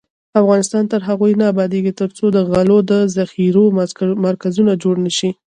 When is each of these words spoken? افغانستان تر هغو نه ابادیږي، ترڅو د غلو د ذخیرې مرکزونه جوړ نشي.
افغانستان 0.41 0.83
تر 0.91 1.01
هغو 1.07 1.25
نه 1.39 1.45
ابادیږي، 1.53 1.91
ترڅو 2.01 2.25
د 2.31 2.37
غلو 2.51 2.77
د 2.91 2.93
ذخیرې 3.17 3.65
مرکزونه 4.25 4.71
جوړ 4.83 4.95
نشي. 5.05 5.29